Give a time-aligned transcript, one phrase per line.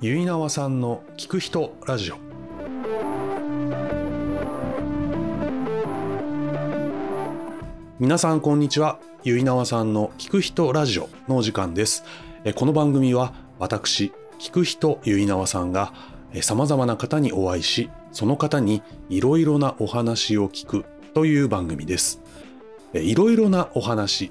[0.00, 2.18] ゆいなわさんの聞く人ラジオ。
[7.98, 9.00] 皆さんこんにちは。
[9.24, 12.04] ゆいなわさんの聞く人ラジオのお時間です。
[12.54, 15.92] この番組は私聞く人ゆいなわさんが
[16.42, 22.22] さまざまな方にお会いしその方にいろいろなお話を聞くという番組です。
[22.94, 24.30] いろいろなお話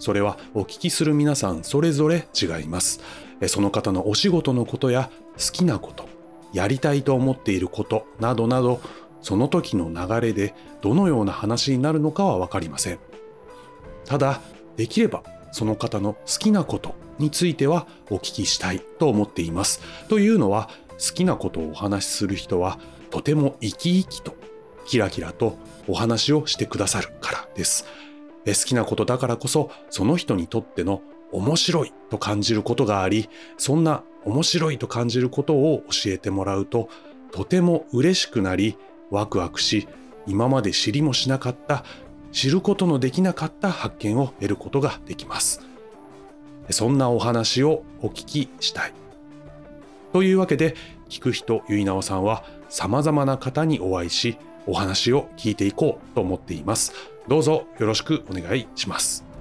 [0.00, 3.00] それはお聞きする皆さんそれぞれ違います。
[3.46, 6.08] その方のお仕事のことや好きなこと
[6.52, 8.80] やりたいと思っていることなどなど
[9.20, 12.98] その時の流れでどのような話になるのかは分かりません。
[14.04, 14.40] ただ
[14.76, 19.80] できればその方の好きなことについてはお聞きしたいと思っています。
[20.08, 22.78] というのは好きなことをお話しする人は
[23.10, 24.34] とても生き生きと
[24.84, 25.56] キラキラと
[25.88, 27.86] お話をしてくださるからです。
[28.46, 31.00] 好きなことだからこそその人にとっての
[31.34, 36.88] 面白いと感じることがありそんな面白いと感じることを教えてもらうと
[37.32, 38.78] とても嬉しくなり
[39.10, 39.88] ワクワクし
[40.26, 41.84] 今まで知りもしなかった
[42.32, 45.60] 知ることのできなかった発見を得ることができます。
[46.70, 48.92] そんなお話をお聞きしたい。
[50.12, 50.74] というわけで
[51.08, 56.92] 聞く人ゆいなおさんは様々な方にお会いしお話を聞いていこうと思っています。
[57.28, 59.33] どうぞよろしくお願いします。